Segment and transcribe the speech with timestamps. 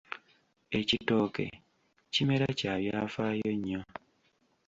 [0.79, 1.45] Ekitooke
[2.13, 3.81] kimera kya byafaayo nnyo.